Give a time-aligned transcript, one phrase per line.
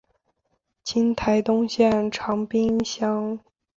[0.83, 3.37] 今台东县长滨乡。